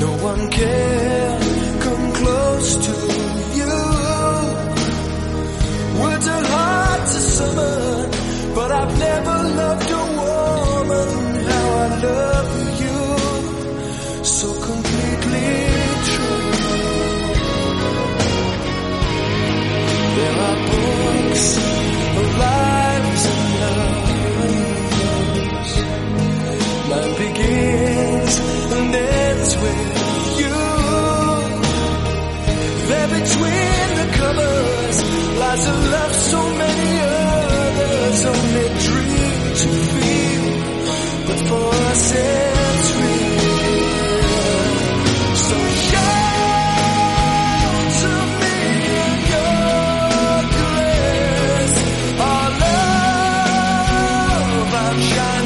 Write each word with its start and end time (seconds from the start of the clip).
No 0.00 0.10
one 0.30 0.50
can 0.50 1.40
come 1.80 2.12
close 2.20 2.76
to 2.86 2.94
you. 3.58 3.74
Words 6.00 6.26
are 6.34 6.44
hard 6.54 7.00
to 7.12 7.20
summon, 7.36 8.10
but 8.54 8.70
I've 8.72 8.98
never 8.98 9.36
loved 9.60 9.90
a 9.90 10.04
woman 10.20 11.08
how 11.50 11.66
I 11.84 11.88
love 12.08 12.50
you. 12.82 12.98
So 14.24 14.48
completely 14.68 15.50
true. 16.10 16.48
There 20.16 20.36
are 20.48 20.58
books 20.70 21.44
of 22.20 22.26
lives 22.46 23.22
and 23.32 23.42
loves. 23.62 24.10
Mine 26.90 27.14
begins 27.22 28.59
with 29.62 30.38
you. 30.40 30.58
There 32.90 33.08
between 33.18 33.86
the 34.00 34.08
covers 34.20 34.96
lies 35.40 35.64
a 35.66 35.76
love 35.94 36.14
so 36.14 36.40
many 36.62 36.90
others 37.00 38.18
only 38.34 38.66
dream 38.86 39.36
to 39.62 39.68
feel, 39.90 40.46
but 41.26 41.38
for 41.48 41.68
us 41.90 42.04
it's 42.14 42.88
real. 43.00 43.40
So 45.46 45.56
to 55.20 55.39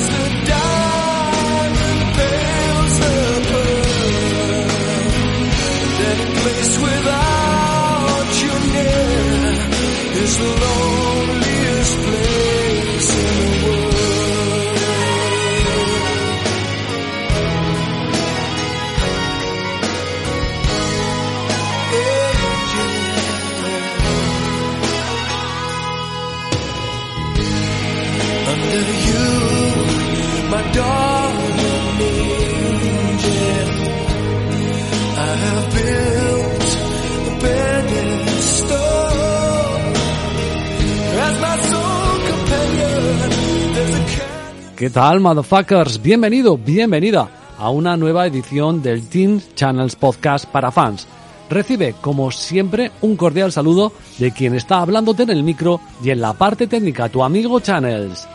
¿Qué 44.76 44.90
tal, 44.90 45.20
motherfuckers? 45.20 46.02
Bienvenido, 46.02 46.58
bienvenida 46.58 47.28
a 47.56 47.70
una 47.70 47.96
nueva 47.96 48.26
edición 48.26 48.82
del 48.82 49.06
Teen 49.08 49.40
Channels 49.54 49.94
Podcast 49.94 50.46
para 50.46 50.72
fans. 50.72 51.06
Recibe, 51.48 51.94
como 52.00 52.32
siempre, 52.32 52.90
un 53.02 53.16
cordial 53.16 53.52
saludo 53.52 53.92
de 54.18 54.32
quien 54.32 54.54
está 54.56 54.80
hablándote 54.80 55.22
en 55.22 55.30
el 55.30 55.44
micro 55.44 55.80
y 56.02 56.10
en 56.10 56.20
la 56.20 56.32
parte 56.32 56.66
técnica, 56.66 57.08
tu 57.08 57.22
amigo 57.22 57.60
Channels. 57.60 58.26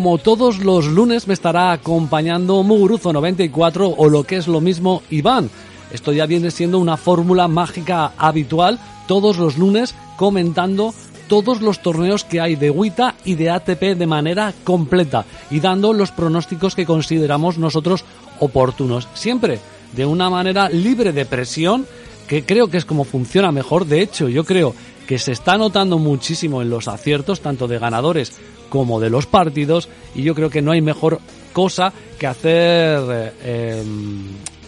Como 0.00 0.16
todos 0.16 0.60
los 0.60 0.86
lunes 0.86 1.28
me 1.28 1.34
estará 1.34 1.72
acompañando 1.72 2.62
Muguruzo94 2.62 3.96
o 3.98 4.08
lo 4.08 4.24
que 4.24 4.36
es 4.38 4.48
lo 4.48 4.62
mismo 4.62 5.02
Iván. 5.10 5.50
Esto 5.92 6.14
ya 6.14 6.24
viene 6.24 6.50
siendo 6.50 6.78
una 6.78 6.96
fórmula 6.96 7.48
mágica 7.48 8.12
habitual 8.16 8.78
todos 9.06 9.36
los 9.36 9.58
lunes 9.58 9.94
comentando 10.16 10.94
todos 11.28 11.60
los 11.60 11.82
torneos 11.82 12.24
que 12.24 12.40
hay 12.40 12.56
de 12.56 12.70
WTA 12.70 13.14
y 13.26 13.34
de 13.34 13.50
ATP 13.50 13.94
de 13.94 14.06
manera 14.06 14.54
completa 14.64 15.26
y 15.50 15.60
dando 15.60 15.92
los 15.92 16.12
pronósticos 16.12 16.74
que 16.74 16.86
consideramos 16.86 17.58
nosotros 17.58 18.06
oportunos. 18.38 19.06
Siempre 19.12 19.58
de 19.92 20.06
una 20.06 20.30
manera 20.30 20.70
libre 20.70 21.12
de 21.12 21.26
presión, 21.26 21.84
que 22.26 22.46
creo 22.46 22.70
que 22.70 22.78
es 22.78 22.86
como 22.86 23.04
funciona 23.04 23.52
mejor. 23.52 23.84
De 23.84 24.00
hecho, 24.00 24.30
yo 24.30 24.44
creo 24.44 24.74
que 25.06 25.18
se 25.18 25.32
está 25.32 25.58
notando 25.58 25.98
muchísimo 25.98 26.62
en 26.62 26.70
los 26.70 26.88
aciertos, 26.88 27.42
tanto 27.42 27.68
de 27.68 27.78
ganadores 27.78 28.32
como 28.70 29.00
de 29.00 29.10
los 29.10 29.26
partidos, 29.26 29.90
y 30.14 30.22
yo 30.22 30.34
creo 30.34 30.48
que 30.48 30.62
no 30.62 30.72
hay 30.72 30.80
mejor 30.80 31.20
cosa 31.52 31.92
que 32.18 32.26
hacer 32.26 33.34
eh, 33.42 33.82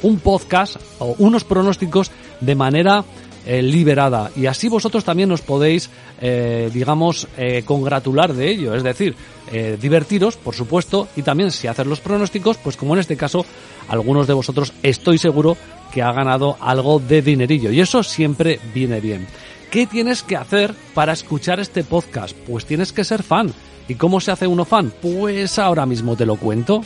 un 0.03 0.19
podcast 0.19 0.77
o 0.99 1.15
unos 1.19 1.45
pronósticos 1.45 2.11
de 2.41 2.55
manera 2.55 3.05
eh, 3.47 3.63
liberada. 3.63 4.31
Y 4.37 4.47
así 4.47 4.69
vosotros 4.69 5.05
también 5.05 5.33
os 5.33 5.41
podéis 5.41 5.91
eh, 6.21 6.71
digamos 6.73 7.27
eh, 7.37 7.63
congratular 7.65 8.33
de 8.33 8.51
ello. 8.51 8.75
Es 8.75 8.83
decir 8.83 9.15
eh, 9.51 9.77
divertiros 9.81 10.37
por 10.37 10.55
supuesto 10.55 11.09
y 11.17 11.23
también 11.23 11.51
si 11.51 11.67
hacer 11.67 11.87
los 11.87 12.01
pronósticos 12.01 12.59
pues 12.59 12.77
como 12.77 12.95
en 12.95 13.01
este 13.01 13.17
caso 13.17 13.45
algunos 13.89 14.29
de 14.29 14.33
vosotros 14.33 14.73
estoy 14.83 15.19
seguro 15.19 15.57
que 15.93 16.01
ha 16.01 16.13
ganado 16.13 16.57
algo 16.61 17.01
de 17.01 17.23
dinerillo. 17.23 17.73
Y 17.73 17.81
eso 17.81 18.03
siempre 18.03 18.61
viene 18.73 19.01
bien 19.01 19.27
¿qué 19.73 19.87
tienes 19.87 20.23
que 20.23 20.37
hacer 20.37 20.75
para 20.95 21.15
escuchar 21.15 21.59
este 21.59 21.83
podcast? 21.83 22.37
pues 22.47 22.67
tienes 22.67 22.93
que 22.93 23.05
ser 23.05 23.23
fan 23.23 23.53
¿y 23.89 23.95
cómo 23.95 24.21
se 24.21 24.31
hace 24.31 24.47
uno 24.47 24.65
fan? 24.67 24.93
pues 25.01 25.59
ahora 25.59 25.87
mismo 25.87 26.15
te 26.15 26.27
lo 26.27 26.37
cuento 26.37 26.83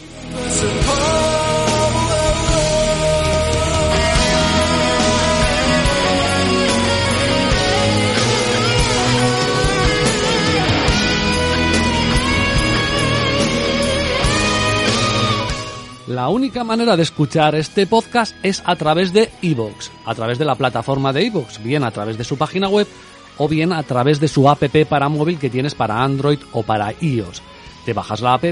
La 16.07 16.29
única 16.29 16.63
manera 16.63 16.97
de 16.97 17.03
escuchar 17.03 17.57
este 17.57 17.85
podcast 17.85 18.37
es 18.45 18.63
a 18.65 18.77
través 18.77 19.13
de 19.13 19.29
iVoox, 19.43 19.91
a 20.05 20.15
través 20.15 20.39
de 20.39 20.45
la 20.45 20.55
plataforma 20.55 21.13
de 21.13 21.25
iVoox, 21.25 21.61
bien 21.65 21.83
a 21.83 21.91
través 21.91 22.17
de 22.17 22.23
su 22.23 22.39
página 22.39 22.69
web 22.69 22.87
o 23.39 23.49
bien 23.49 23.73
a 23.73 23.83
través 23.83 24.21
de 24.21 24.29
su 24.29 24.49
app 24.49 24.63
para 24.89 25.09
móvil 25.09 25.37
que 25.37 25.51
tienes 25.51 25.75
para 25.75 26.05
Android 26.05 26.39
o 26.53 26.63
para 26.63 26.95
iOS. 27.01 27.43
Te 27.85 27.93
bajas 27.93 28.21
la 28.21 28.35
app, 28.35 28.45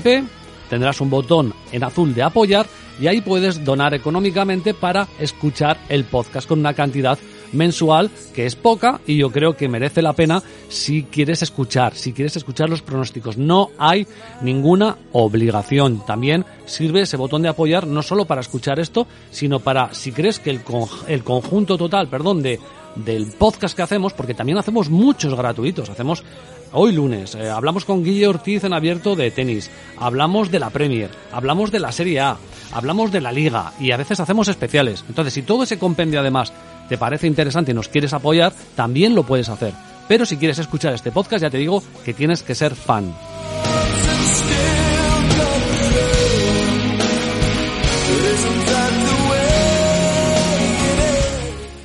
tendrás 0.69 1.01
un 1.01 1.11
botón 1.11 1.55
en 1.71 1.85
azul 1.85 2.13
de 2.13 2.25
apoyar 2.25 2.67
y 3.01 3.07
ahí 3.07 3.21
puedes 3.21 3.65
donar 3.65 3.95
económicamente 3.95 4.75
para 4.75 5.07
escuchar 5.21 5.79
el 5.89 6.03
podcast 6.03 6.49
con 6.49 6.59
una 6.59 6.75
cantidad 6.75 7.21
mensual 7.55 8.11
que 8.35 8.47
es 8.47 8.57
poca 8.57 9.01
y 9.07 9.17
yo 9.17 9.31
creo 9.31 9.57
que 9.57 9.69
merece 9.69 10.03
la 10.03 10.13
pena 10.13 10.43
si 10.69 11.05
quieres 11.05 11.43
escuchar, 11.43 11.95
si 11.95 12.13
quieres 12.13 12.37
escuchar 12.37 12.69
los 12.69 12.83
pronósticos. 12.83 13.39
No 13.39 13.71
hay 13.79 14.07
ninguna 14.43 14.97
obligación. 15.13 16.05
También 16.05 16.45
sirve 16.67 17.03
ese 17.03 17.17
botón 17.17 17.43
de 17.43 17.49
apoyar 17.49 17.87
no 17.87 18.03
solo 18.03 18.25
para 18.25 18.41
escuchar 18.41 18.79
esto, 18.79 19.07
sino 19.31 19.61
para 19.61 19.95
si 19.95 20.13
crees 20.13 20.39
que 20.39 20.51
el, 20.51 20.63
con- 20.63 20.89
el 21.09 21.23
conjunto 21.25 21.79
total, 21.79 22.09
perdón, 22.09 22.43
de 22.43 22.61
del 22.95 23.27
podcast 23.27 23.75
que 23.75 23.83
hacemos, 23.83 24.13
porque 24.13 24.35
también 24.35 24.57
hacemos 24.57 24.89
muchos 24.89 25.35
gratuitos, 25.35 25.91
hacemos 25.91 26.23
hoy 26.71 26.93
lunes, 26.93 27.35
eh, 27.35 27.51
hablamos 27.51 27.85
con 27.85 28.05
Guille 28.05 28.29
Ortiz 28.29 28.63
en 28.63 28.73
abierto 28.73 29.17
de 29.17 29.33
tenis, 29.33 29.69
hablamos 29.99 30.53
de 30.53 30.61
la 30.61 30.71
Premier, 30.71 31.11
hablamos 31.33 31.73
de 31.73 31.81
la 31.81 31.91
Serie 31.91 32.21
A, 32.21 32.37
hablamos 32.73 33.11
de 33.11 33.21
la 33.21 33.33
Liga 33.33 33.73
y 33.81 33.91
a 33.91 33.97
veces 33.97 34.21
hacemos 34.21 34.47
especiales. 34.47 35.05
Entonces, 35.09 35.35
si 35.35 35.43
todo 35.43 35.65
ese 35.65 35.77
compendio 35.77 36.21
además 36.21 36.53
te 36.89 36.99
parece 36.99 37.27
interesante 37.27 37.73
y 37.73 37.75
nos 37.75 37.89
quieres 37.89 38.13
apoyar, 38.13 38.53
también 38.75 39.15
lo 39.15 39.25
puedes 39.25 39.49
hacer. 39.49 39.73
Pero 40.09 40.27
si 40.27 40.37
quieres 40.37 40.59
escuchar 40.59 40.95
este 40.95 41.13
podcast, 41.13 41.43
ya 41.43 41.51
te 41.51 41.59
digo 41.59 41.83
que 42.05 42.15
tienes 42.15 42.43
que 42.43 42.55
ser 42.55 42.75
fan. 42.75 43.15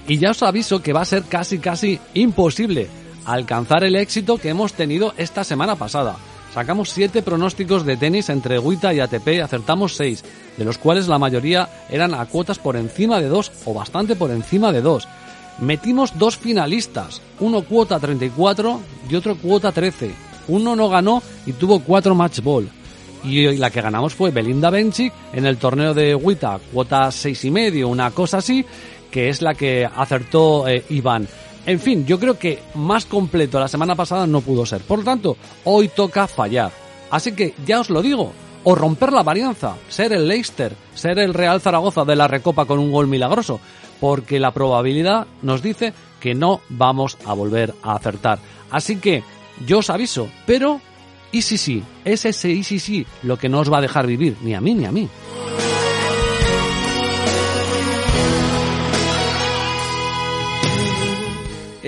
Y 0.07 0.17
ya 0.17 0.31
os 0.31 0.41
aviso 0.41 0.81
que 0.81 0.91
va 0.91 1.01
a 1.01 1.05
ser 1.05 1.23
casi 1.23 1.59
casi 1.59 1.99
imposible 2.15 2.89
alcanzar 3.25 3.83
el 3.83 3.95
éxito 3.95 4.39
que 4.39 4.49
hemos 4.49 4.73
tenido 4.73 5.13
esta 5.17 5.43
semana 5.43 5.75
pasada. 5.75 6.17
Sacamos 6.53 6.89
siete 6.89 7.21
pronósticos 7.21 7.85
de 7.85 7.95
tenis 7.95 8.29
entre 8.29 8.57
WTA 8.57 8.93
y 8.93 8.99
ATP 8.99 9.41
acertamos 9.43 9.95
seis, 9.95 10.23
de 10.57 10.65
los 10.65 10.77
cuales 10.77 11.07
la 11.07 11.19
mayoría 11.19 11.69
eran 11.89 12.13
a 12.13 12.25
cuotas 12.25 12.57
por 12.57 12.75
encima 12.75 13.19
de 13.21 13.27
dos 13.29 13.51
o 13.65 13.73
bastante 13.73 14.15
por 14.15 14.31
encima 14.31 14.71
de 14.71 14.81
dos. 14.81 15.07
Metimos 15.59 16.17
dos 16.17 16.37
finalistas, 16.37 17.21
uno 17.39 17.61
cuota 17.61 17.99
34 17.99 18.79
y 19.09 19.15
otro 19.15 19.35
cuota 19.37 19.71
13. 19.71 20.11
Uno 20.47 20.75
no 20.75 20.89
ganó 20.89 21.21
y 21.45 21.51
tuvo 21.53 21.81
cuatro 21.81 22.15
match 22.15 22.39
ball. 22.41 22.69
y 23.23 23.57
la 23.57 23.69
que 23.69 23.81
ganamos 23.81 24.15
fue 24.15 24.31
Belinda 24.31 24.69
Bencic 24.69 25.13
en 25.33 25.45
el 25.45 25.57
torneo 25.57 25.93
de 25.93 26.15
Wita, 26.15 26.59
cuota 26.73 27.11
seis 27.11 27.43
y 27.45 27.51
medio, 27.51 27.89
una 27.89 28.11
cosa 28.11 28.37
así, 28.37 28.65
que 29.11 29.29
es 29.29 29.41
la 29.41 29.53
que 29.53 29.85
acertó 29.85 30.67
eh, 30.67 30.83
Iván. 30.89 31.27
En 31.69 31.79
fin, 31.79 32.03
yo 32.03 32.19
creo 32.19 32.39
que 32.39 32.63
más 32.73 33.05
completo 33.05 33.59
la 33.59 33.67
semana 33.67 33.93
pasada 33.93 34.25
no 34.25 34.41
pudo 34.41 34.65
ser. 34.65 34.81
Por 34.81 34.97
lo 34.97 35.05
tanto, 35.05 35.37
hoy 35.65 35.87
toca 35.89 36.25
fallar. 36.25 36.71
Así 37.11 37.33
que 37.33 37.53
ya 37.63 37.79
os 37.79 37.91
lo 37.91 38.01
digo, 38.01 38.33
o 38.63 38.73
romper 38.73 39.13
la 39.13 39.21
varianza, 39.21 39.75
ser 39.87 40.11
el 40.13 40.27
Leicester, 40.27 40.75
ser 40.95 41.19
el 41.19 41.31
Real 41.31 41.61
Zaragoza 41.61 42.05
de 42.05 42.15
la 42.15 42.27
Recopa 42.27 42.65
con 42.65 42.79
un 42.79 42.91
gol 42.91 43.05
milagroso, 43.05 43.59
porque 43.99 44.39
la 44.39 44.49
probabilidad 44.49 45.27
nos 45.43 45.61
dice 45.61 45.93
que 46.19 46.33
no 46.33 46.61
vamos 46.69 47.19
a 47.23 47.33
volver 47.33 47.75
a 47.83 47.93
acertar. 47.93 48.39
Así 48.71 48.95
que 48.95 49.21
yo 49.67 49.77
os 49.77 49.91
aviso, 49.91 50.27
pero 50.47 50.81
y 51.31 51.43
si 51.43 51.59
sí, 51.59 51.83
es 52.03 52.25
ese 52.25 52.49
y 52.49 52.63
si 52.63 52.79
sí 52.79 53.05
lo 53.21 53.37
que 53.37 53.47
no 53.47 53.59
os 53.59 53.71
va 53.71 53.77
a 53.77 53.81
dejar 53.81 54.07
vivir, 54.07 54.37
ni 54.41 54.55
a 54.55 54.59
mí 54.59 54.73
ni 54.73 54.85
a 54.85 54.91
mí. 54.91 55.07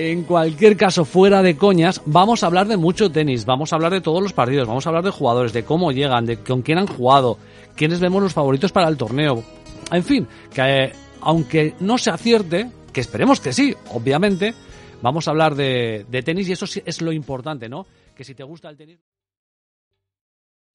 En 0.04 0.24
cualquier 0.24 0.76
caso, 0.76 1.04
fuera 1.04 1.42
de 1.42 1.56
coñas, 1.56 2.02
vamos 2.06 2.42
a 2.42 2.46
hablar 2.46 2.66
de 2.66 2.76
mucho 2.76 3.12
tenis, 3.12 3.44
vamos 3.44 3.72
a 3.72 3.76
hablar 3.76 3.92
de 3.92 4.00
todos 4.00 4.20
los 4.20 4.32
partidos, 4.32 4.66
vamos 4.66 4.84
a 4.84 4.88
hablar 4.88 5.04
de 5.04 5.12
jugadores, 5.12 5.52
de 5.52 5.62
cómo 5.62 5.92
llegan, 5.92 6.26
de 6.26 6.38
con 6.38 6.62
quién 6.62 6.78
han 6.78 6.88
jugado, 6.88 7.38
quiénes 7.76 8.00
vemos 8.00 8.20
los 8.20 8.32
favoritos 8.32 8.72
para 8.72 8.88
el 8.88 8.96
torneo. 8.96 9.44
En 9.92 10.02
fin, 10.02 10.26
que 10.52 10.60
eh, 10.60 10.92
aunque 11.20 11.76
no 11.78 11.98
se 11.98 12.10
acierte, 12.10 12.68
que 12.92 13.00
esperemos 13.00 13.38
que 13.38 13.52
sí, 13.52 13.76
obviamente, 13.92 14.54
vamos 15.02 15.28
a 15.28 15.30
hablar 15.30 15.54
de, 15.54 16.04
de 16.10 16.22
tenis 16.24 16.48
y 16.48 16.52
eso 16.52 16.66
sí 16.66 16.82
es 16.84 17.00
lo 17.00 17.12
importante, 17.12 17.68
¿no? 17.68 17.86
Que 18.16 18.24
si 18.24 18.34
te 18.34 18.42
gusta 18.42 18.70
el 18.70 18.76
tenis... 18.76 18.98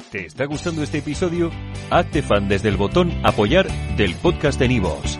¿Te 0.10 0.26
está 0.26 0.46
gustando 0.46 0.84
este 0.84 1.00
episodio? 1.00 1.52
Hazte 1.90 2.22
fan 2.22 2.48
desde 2.48 2.70
el 2.70 2.78
botón 2.78 3.12
apoyar 3.26 3.68
del 3.98 4.16
podcast 4.16 4.58
de 4.58 4.70
Nivos. 4.70 5.20